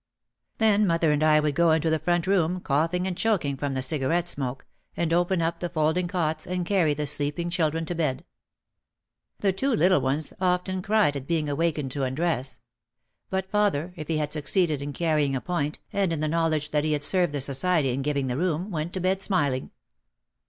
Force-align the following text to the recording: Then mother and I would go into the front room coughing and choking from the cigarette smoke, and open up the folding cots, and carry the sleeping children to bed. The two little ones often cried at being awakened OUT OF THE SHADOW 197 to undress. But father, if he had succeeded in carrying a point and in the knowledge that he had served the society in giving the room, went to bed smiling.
Then 0.57 0.87
mother 0.87 1.11
and 1.11 1.21
I 1.23 1.39
would 1.39 1.53
go 1.53 1.71
into 1.73 1.91
the 1.91 1.99
front 1.99 2.25
room 2.25 2.59
coughing 2.59 3.05
and 3.05 3.15
choking 3.15 3.55
from 3.55 3.75
the 3.75 3.83
cigarette 3.83 4.27
smoke, 4.27 4.65
and 4.97 5.13
open 5.13 5.43
up 5.43 5.59
the 5.59 5.69
folding 5.69 6.07
cots, 6.07 6.47
and 6.47 6.65
carry 6.65 6.95
the 6.95 7.05
sleeping 7.05 7.51
children 7.51 7.85
to 7.85 7.93
bed. 7.93 8.25
The 9.41 9.53
two 9.53 9.69
little 9.69 10.01
ones 10.01 10.33
often 10.41 10.81
cried 10.81 11.15
at 11.15 11.27
being 11.27 11.47
awakened 11.47 11.91
OUT 11.95 12.01
OF 12.01 12.15
THE 12.15 12.15
SHADOW 12.15 12.29
197 13.29 13.29
to 13.29 13.29
undress. 13.29 13.29
But 13.29 13.51
father, 13.51 13.93
if 13.95 14.07
he 14.07 14.17
had 14.17 14.33
succeeded 14.33 14.81
in 14.81 14.91
carrying 14.91 15.35
a 15.35 15.39
point 15.39 15.77
and 15.93 16.11
in 16.11 16.19
the 16.19 16.27
knowledge 16.27 16.71
that 16.71 16.83
he 16.83 16.93
had 16.93 17.03
served 17.03 17.31
the 17.31 17.39
society 17.39 17.91
in 17.93 18.01
giving 18.01 18.25
the 18.25 18.37
room, 18.37 18.71
went 18.71 18.93
to 18.93 18.99
bed 18.99 19.21
smiling. 19.21 19.69